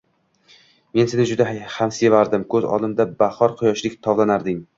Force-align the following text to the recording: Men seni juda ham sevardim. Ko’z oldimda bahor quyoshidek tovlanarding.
Men 0.99 1.11
seni 1.11 1.25
juda 1.31 1.47
ham 1.73 1.93
sevardim. 1.99 2.47
Ko’z 2.55 2.67
oldimda 2.79 3.07
bahor 3.21 3.55
quyoshidek 3.61 4.03
tovlanarding. 4.09 4.61